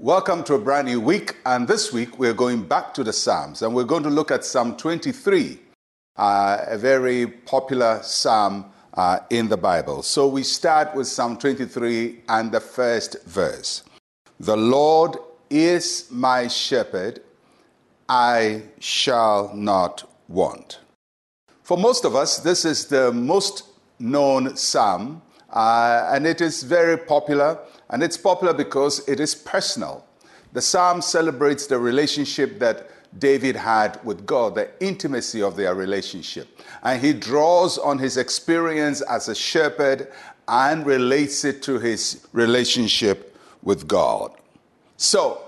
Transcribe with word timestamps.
Welcome 0.00 0.44
to 0.44 0.54
a 0.54 0.60
brand 0.60 0.86
new 0.86 1.00
week, 1.00 1.38
and 1.44 1.66
this 1.66 1.92
week 1.92 2.20
we're 2.20 2.32
going 2.32 2.62
back 2.62 2.94
to 2.94 3.02
the 3.02 3.12
Psalms, 3.12 3.62
and 3.62 3.74
we're 3.74 3.82
going 3.82 4.04
to 4.04 4.08
look 4.08 4.30
at 4.30 4.44
Psalm 4.44 4.76
23, 4.76 5.58
uh, 6.14 6.58
a 6.68 6.78
very 6.78 7.26
popular 7.26 7.98
psalm 8.04 8.66
uh, 8.94 9.18
in 9.28 9.48
the 9.48 9.56
Bible. 9.56 10.04
So 10.04 10.28
we 10.28 10.44
start 10.44 10.94
with 10.94 11.08
Psalm 11.08 11.36
23 11.36 12.20
and 12.28 12.52
the 12.52 12.60
first 12.60 13.24
verse 13.24 13.82
The 14.38 14.56
Lord 14.56 15.16
is 15.50 16.06
my 16.12 16.46
shepherd, 16.46 17.20
I 18.08 18.62
shall 18.78 19.52
not 19.52 20.08
want. 20.28 20.78
For 21.64 21.76
most 21.76 22.04
of 22.04 22.14
us, 22.14 22.38
this 22.38 22.64
is 22.64 22.86
the 22.86 23.12
most 23.12 23.64
known 23.98 24.56
psalm, 24.56 25.22
uh, 25.50 26.10
and 26.12 26.26
it 26.26 26.40
is 26.40 26.62
very 26.62 26.96
popular. 26.96 27.58
And 27.90 28.02
it's 28.02 28.16
popular 28.16 28.52
because 28.52 29.06
it 29.08 29.20
is 29.20 29.34
personal. 29.34 30.04
The 30.52 30.62
psalm 30.62 31.00
celebrates 31.00 31.66
the 31.66 31.78
relationship 31.78 32.58
that 32.58 32.90
David 33.18 33.56
had 33.56 34.02
with 34.04 34.26
God, 34.26 34.54
the 34.54 34.70
intimacy 34.84 35.42
of 35.42 35.56
their 35.56 35.74
relationship. 35.74 36.60
And 36.82 37.00
he 37.00 37.12
draws 37.12 37.78
on 37.78 37.98
his 37.98 38.16
experience 38.16 39.00
as 39.02 39.28
a 39.28 39.34
shepherd 39.34 40.12
and 40.46 40.84
relates 40.86 41.44
it 41.44 41.62
to 41.62 41.78
his 41.78 42.26
relationship 42.32 43.36
with 43.62 43.88
God. 43.88 44.32
So, 44.96 45.42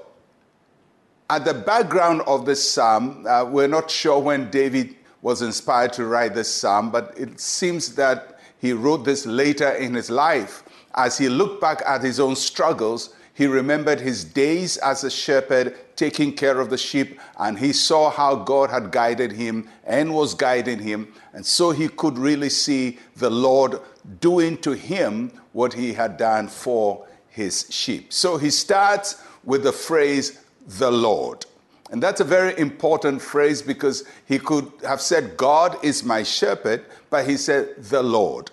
at 1.28 1.44
the 1.44 1.54
background 1.54 2.22
of 2.26 2.44
this 2.44 2.68
psalm, 2.68 3.24
uh, 3.26 3.44
we're 3.44 3.68
not 3.68 3.90
sure 3.90 4.18
when 4.18 4.50
David 4.50 4.96
was 5.22 5.42
inspired 5.42 5.92
to 5.92 6.06
write 6.06 6.34
this 6.34 6.52
psalm, 6.52 6.90
but 6.90 7.14
it 7.16 7.38
seems 7.38 7.94
that 7.94 8.39
he 8.60 8.72
wrote 8.72 9.04
this 9.04 9.26
later 9.26 9.70
in 9.70 9.94
his 9.94 10.10
life 10.10 10.62
as 10.94 11.18
he 11.18 11.28
looked 11.28 11.60
back 11.60 11.82
at 11.86 12.02
his 12.02 12.18
own 12.18 12.36
struggles, 12.36 13.14
he 13.34 13.46
remembered 13.46 14.00
his 14.00 14.24
days 14.24 14.76
as 14.78 15.04
a 15.04 15.10
shepherd 15.10 15.76
taking 15.96 16.32
care 16.32 16.60
of 16.60 16.68
the 16.68 16.76
sheep, 16.76 17.20
and 17.38 17.58
he 17.58 17.72
saw 17.72 18.10
how 18.10 18.34
God 18.34 18.70
had 18.70 18.90
guided 18.90 19.32
him 19.32 19.68
and 19.84 20.14
was 20.14 20.34
guiding 20.34 20.78
him. 20.78 21.12
And 21.32 21.44
so 21.44 21.70
he 21.70 21.88
could 21.88 22.18
really 22.18 22.50
see 22.50 22.98
the 23.16 23.30
Lord 23.30 23.80
doing 24.20 24.56
to 24.58 24.72
him 24.72 25.32
what 25.52 25.72
he 25.72 25.92
had 25.92 26.16
done 26.16 26.48
for 26.48 27.06
his 27.28 27.66
sheep. 27.70 28.12
So 28.12 28.36
he 28.36 28.50
starts 28.50 29.22
with 29.44 29.62
the 29.62 29.72
phrase, 29.72 30.40
the 30.66 30.90
Lord. 30.90 31.46
And 31.90 32.02
that's 32.02 32.20
a 32.20 32.24
very 32.24 32.56
important 32.58 33.20
phrase 33.20 33.62
because 33.62 34.04
he 34.26 34.38
could 34.38 34.70
have 34.82 35.00
said, 35.00 35.36
God 35.36 35.76
is 35.84 36.04
my 36.04 36.22
shepherd, 36.22 36.84
but 37.10 37.28
he 37.28 37.36
said, 37.36 37.74
the 37.78 38.02
Lord 38.02 38.50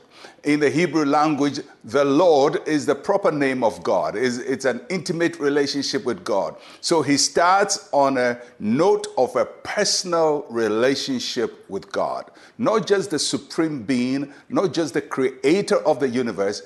in 0.47 0.61
the 0.61 0.69
Hebrew 0.69 1.03
language, 1.03 1.59
the 1.83 2.05
Lord 2.05 2.65
is 2.65 2.85
the 2.85 2.95
proper 2.95 3.31
name 3.31 3.65
of 3.65 3.83
God. 3.83 4.15
It's 4.15 4.63
an 4.63 4.81
intimate 4.89 5.39
relationship 5.39 6.05
with 6.05 6.23
God. 6.23 6.55
So 6.79 7.01
he 7.01 7.17
starts 7.17 7.89
on 7.91 8.17
a 8.17 8.39
note 8.57 9.07
of 9.17 9.35
a 9.35 9.45
personal 9.45 10.45
relationship 10.49 11.69
with 11.69 11.91
God. 11.91 12.31
Not 12.57 12.87
just 12.87 13.09
the 13.09 13.19
supreme 13.19 13.83
being, 13.83 14.33
not 14.47 14.73
just 14.73 14.93
the 14.93 15.01
creator 15.01 15.77
of 15.85 15.99
the 15.99 16.07
universe, 16.07 16.61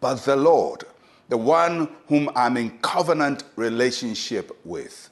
but 0.00 0.16
the 0.16 0.36
Lord, 0.36 0.84
the 1.30 1.38
one 1.38 1.88
whom 2.08 2.28
I'm 2.36 2.58
in 2.58 2.78
covenant 2.80 3.44
relationship 3.56 4.60
with. 4.64 5.08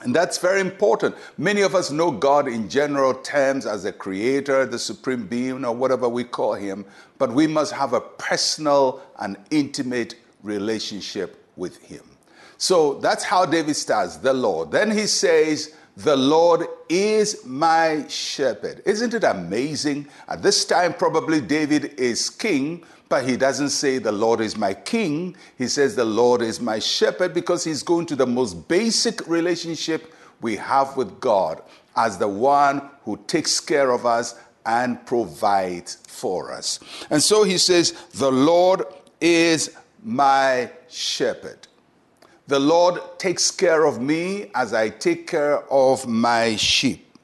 And 0.00 0.14
that's 0.14 0.38
very 0.38 0.60
important. 0.60 1.16
Many 1.38 1.62
of 1.62 1.74
us 1.74 1.90
know 1.90 2.10
God 2.10 2.46
in 2.46 2.68
general 2.68 3.14
terms 3.14 3.66
as 3.66 3.84
a 3.84 3.92
creator, 3.92 4.64
the 4.64 4.78
supreme 4.78 5.26
being, 5.26 5.64
or 5.64 5.74
whatever 5.74 6.08
we 6.08 6.22
call 6.22 6.54
him, 6.54 6.84
but 7.18 7.32
we 7.32 7.48
must 7.48 7.72
have 7.72 7.92
a 7.92 8.00
personal 8.00 9.02
and 9.18 9.36
intimate 9.50 10.14
relationship 10.42 11.44
with 11.56 11.82
him. 11.82 12.04
So 12.58 12.94
that's 12.94 13.24
how 13.24 13.44
David 13.44 13.74
starts, 13.74 14.16
the 14.16 14.32
Lord. 14.32 14.70
Then 14.70 14.90
he 14.90 15.06
says, 15.06 15.74
The 15.98 16.16
Lord 16.16 16.68
is 16.88 17.44
my 17.44 18.06
shepherd. 18.06 18.82
Isn't 18.86 19.14
it 19.14 19.24
amazing? 19.24 20.06
At 20.28 20.42
this 20.42 20.64
time, 20.64 20.94
probably 20.94 21.40
David 21.40 21.98
is 21.98 22.30
king, 22.30 22.84
but 23.08 23.28
he 23.28 23.36
doesn't 23.36 23.70
say, 23.70 23.98
The 23.98 24.12
Lord 24.12 24.40
is 24.40 24.56
my 24.56 24.74
king. 24.74 25.34
He 25.56 25.66
says, 25.66 25.96
The 25.96 26.04
Lord 26.04 26.40
is 26.40 26.60
my 26.60 26.78
shepherd 26.78 27.34
because 27.34 27.64
he's 27.64 27.82
going 27.82 28.06
to 28.06 28.14
the 28.14 28.28
most 28.28 28.68
basic 28.68 29.26
relationship 29.26 30.14
we 30.40 30.54
have 30.54 30.96
with 30.96 31.18
God 31.18 31.62
as 31.96 32.16
the 32.16 32.28
one 32.28 32.90
who 33.02 33.16
takes 33.26 33.58
care 33.58 33.90
of 33.90 34.06
us 34.06 34.36
and 34.66 35.04
provides 35.04 35.96
for 36.06 36.52
us. 36.52 36.78
And 37.10 37.20
so 37.20 37.42
he 37.42 37.58
says, 37.58 37.92
The 38.14 38.30
Lord 38.30 38.84
is 39.20 39.76
my 40.04 40.70
shepherd. 40.88 41.67
The 42.48 42.58
Lord 42.58 42.98
takes 43.18 43.50
care 43.50 43.84
of 43.84 44.00
me 44.00 44.50
as 44.54 44.72
I 44.72 44.88
take 44.88 45.26
care 45.26 45.70
of 45.70 46.08
my 46.08 46.56
sheep. 46.56 47.14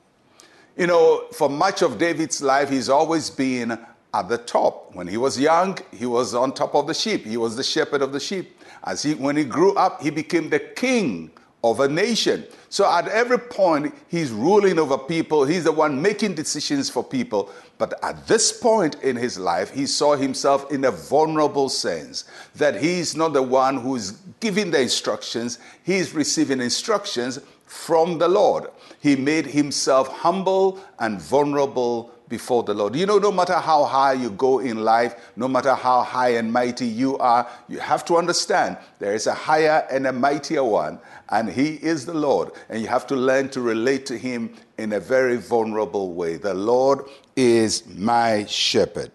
You 0.77 0.87
know, 0.87 1.29
for 1.33 1.49
much 1.49 1.81
of 1.81 1.97
David's 1.97 2.43
life, 2.43 2.69
he's 2.69 2.91
always 2.91 3.31
been 3.31 3.71
at 4.13 4.29
the 4.29 4.37
top. 4.37 4.95
When 4.95 5.09
he 5.09 5.17
was 5.17 5.41
young, 5.41 5.79
he 5.93 6.05
was 6.05 6.35
on 6.35 6.53
top 6.53 6.75
of 6.75 6.87
the 6.87 6.93
sheep. 6.93 7.25
He 7.25 7.39
was 7.39 7.57
the 7.57 7.63
shepherd 7.63 8.03
of 8.03 8.13
the 8.13 8.21
sheep. 8.21 8.61
As 8.85 9.03
he, 9.03 9.15
when 9.15 9.35
he 9.35 9.45
grew 9.45 9.73
up, 9.77 10.03
he 10.03 10.11
became 10.11 10.51
the 10.51 10.59
king 10.59 11.31
of 11.65 11.81
a 11.81 11.89
nation. 11.89 12.45
So 12.69 12.85
at 12.89 13.09
every 13.09 13.39
point, 13.39 13.95
he's 14.09 14.31
ruling 14.31 14.79
over 14.79 14.99
people. 14.99 15.47
He's 15.47 15.65
the 15.65 15.73
one 15.73 16.01
making 16.01 16.35
decisions 16.35 16.91
for 16.91 17.03
people. 17.03 17.51
But 17.79 17.95
at 18.05 18.27
this 18.27 18.53
point 18.53 18.97
in 19.03 19.17
his 19.17 19.39
life, 19.39 19.71
he 19.71 19.87
saw 19.87 20.15
himself 20.15 20.71
in 20.71 20.85
a 20.85 20.91
vulnerable 20.91 21.71
sense 21.71 22.25
that 22.57 22.81
he's 22.81 23.17
not 23.17 23.33
the 23.33 23.43
one 23.43 23.79
who's 23.79 24.11
giving 24.41 24.71
the 24.71 24.83
instructions, 24.83 25.59
he's 25.85 26.13
receiving 26.13 26.61
instructions 26.61 27.41
from 27.65 28.19
the 28.19 28.29
Lord. 28.29 28.67
He 29.01 29.17
made 29.17 29.47
himself 29.47 30.09
humble 30.09 30.79
and 30.99 31.21
vulnerable 31.21 32.14
before 32.29 32.63
the 32.63 32.75
Lord. 32.75 32.97
You 32.97 33.07
know, 33.07 33.19
no 33.19 33.31
matter 33.31 33.55
how 33.55 33.85
high 33.85 34.15
you 34.15 34.31
go 34.31 34.59
in 34.59 34.83
life, 34.85 35.15
no 35.37 35.49
matter 35.49 35.75
how 35.75 36.03
high 36.03 36.31
and 36.31 36.53
mighty 36.53 36.87
you 36.87 37.19
are, 37.19 37.49
you 37.69 37.79
have 37.79 38.05
to 38.07 38.17
understand 38.17 38.79
there 38.99 39.15
is 39.15 39.27
a 39.27 39.35
higher 39.35 39.87
and 39.91 40.07
a 40.07 40.13
mightier 40.13 40.65
one, 40.65 40.99
and 41.31 41.49
He 41.49 41.75
is 41.75 42.07
the 42.07 42.15
Lord. 42.15 42.53
And 42.69 42.81
you 42.81 42.89
have 42.89 43.07
to 43.09 43.17
learn 43.17 43.49
to 43.51 43.61
relate 43.61 44.07
to 44.07 44.19
Him 44.19 44.55
in 44.79 44.93
a 44.93 45.01
very 45.01 45.37
vulnerable 45.37 46.15
way. 46.15 46.37
The 46.37 46.55
Lord 46.55 47.01
is 47.37 47.87
my 47.95 48.47
shepherd. 48.47 49.11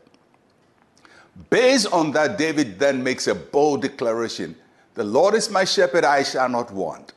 Based 1.50 1.92
on 1.92 2.12
that, 2.12 2.38
David 2.38 2.80
then 2.80 3.04
makes 3.04 3.28
a 3.28 3.36
bold 3.36 3.82
declaration 3.82 4.56
The 4.96 5.04
Lord 5.04 5.34
is 5.34 5.50
my 5.50 5.64
shepherd, 5.64 6.04
I 6.04 6.24
shall 6.24 6.50
not 6.50 6.72
want. 6.72 7.14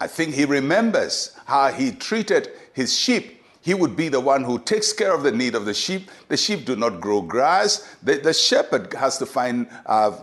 I 0.00 0.06
think 0.06 0.34
he 0.34 0.46
remembers 0.46 1.36
how 1.44 1.70
he 1.70 1.92
treated 1.92 2.48
his 2.72 2.96
sheep 2.96 3.39
he 3.62 3.74
would 3.74 3.94
be 3.94 4.08
the 4.08 4.20
one 4.20 4.42
who 4.42 4.58
takes 4.58 4.92
care 4.92 5.14
of 5.14 5.22
the 5.22 5.32
need 5.32 5.54
of 5.54 5.66
the 5.66 5.74
sheep. 5.74 6.10
The 6.28 6.36
sheep 6.36 6.64
do 6.64 6.76
not 6.76 7.00
grow 7.00 7.20
grass. 7.20 7.94
The, 8.02 8.16
the 8.16 8.32
shepherd 8.32 8.92
has 8.94 9.18
to 9.18 9.26
find 9.26 9.68
uh, 9.84 10.18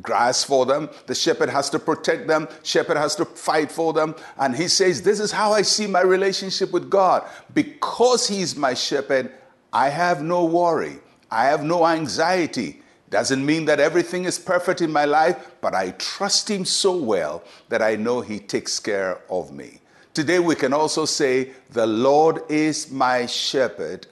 grass 0.00 0.44
for 0.44 0.64
them. 0.64 0.88
The 1.06 1.14
shepherd 1.14 1.50
has 1.50 1.68
to 1.70 1.78
protect 1.78 2.26
them. 2.26 2.48
Shepherd 2.62 2.96
has 2.96 3.14
to 3.16 3.26
fight 3.26 3.70
for 3.70 3.92
them. 3.92 4.14
And 4.38 4.56
he 4.56 4.66
says, 4.68 5.02
This 5.02 5.20
is 5.20 5.30
how 5.30 5.52
I 5.52 5.62
see 5.62 5.86
my 5.86 6.00
relationship 6.00 6.72
with 6.72 6.88
God. 6.88 7.28
Because 7.52 8.26
he's 8.26 8.56
my 8.56 8.72
shepherd, 8.72 9.30
I 9.72 9.90
have 9.90 10.22
no 10.22 10.46
worry. 10.46 11.00
I 11.30 11.44
have 11.46 11.62
no 11.62 11.86
anxiety. 11.86 12.82
Doesn't 13.10 13.44
mean 13.44 13.64
that 13.66 13.80
everything 13.80 14.24
is 14.24 14.38
perfect 14.38 14.80
in 14.80 14.92
my 14.92 15.04
life, 15.04 15.50
but 15.60 15.74
I 15.74 15.90
trust 15.92 16.48
him 16.48 16.64
so 16.64 16.96
well 16.96 17.42
that 17.68 17.82
I 17.82 17.96
know 17.96 18.20
he 18.20 18.38
takes 18.38 18.78
care 18.78 19.20
of 19.28 19.52
me. 19.52 19.80
Today 20.12 20.38
we 20.40 20.54
can 20.54 20.72
also 20.72 21.04
say, 21.04 21.50
The 21.70 21.86
Lord 21.86 22.42
is 22.48 22.90
my 22.90 23.26
shepherd, 23.26 24.06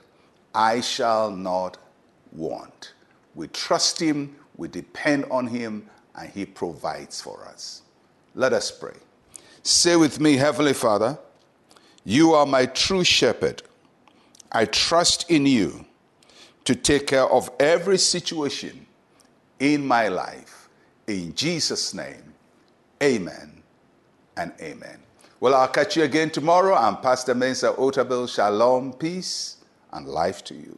I 0.55 0.81
shall 0.81 1.31
not 1.31 1.77
want. 2.33 2.93
We 3.35 3.49
trust 3.49 4.01
Him, 4.01 4.37
we 4.57 4.69
depend 4.69 5.25
on 5.31 5.47
Him, 5.47 5.89
and 6.15 6.31
He 6.31 6.45
provides 6.45 7.21
for 7.21 7.45
us. 7.47 7.83
Let 8.35 8.53
us 8.53 8.71
pray. 8.71 8.97
Say 9.63 9.97
with 9.97 10.21
me, 10.21 10.37
Heavenly 10.37 10.73
Father, 10.73 11.19
you 12.05 12.33
are 12.33 12.47
my 12.47 12.67
true 12.67 13.05
shepherd. 13.05 13.63
I 14.53 14.65
trust 14.65 15.31
in 15.31 15.47
you 15.47 15.85
to 16.65 16.75
take 16.75 17.07
care 17.07 17.27
of 17.27 17.51
every 17.59 17.99
situation 17.99 18.87
in 19.59 19.87
my 19.87 20.09
life. 20.09 20.69
In 21.07 21.35
Jesus' 21.35 21.93
name, 21.93 22.35
amen 23.03 23.63
and 24.37 24.53
amen. 24.61 24.99
Well, 25.41 25.55
I'll 25.55 25.69
catch 25.69 25.97
you 25.97 26.03
again 26.03 26.31
tomorrow. 26.31 26.75
I'm 26.75 26.97
Pastor 26.97 27.33
Mensa 27.33 27.73
Otabil. 27.75 28.29
Shalom, 28.29 28.93
peace, 28.93 29.59
and 29.93 30.09
life 30.09 30.43
to 30.45 30.55
you. 30.55 30.77